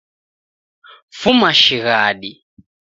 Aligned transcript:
Fuma 1.19 1.49
shighadi 1.61 2.31